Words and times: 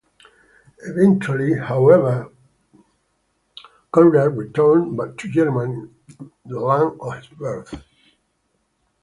Eventually, 0.79 1.53
however, 1.59 2.33
Konrad 3.93 4.35
returned 4.35 4.97
to 5.19 5.27
Germany, 5.31 5.91
the 6.43 6.59
land 6.59 6.99
of 6.99 7.13
his 7.17 7.27
birth. 7.27 7.79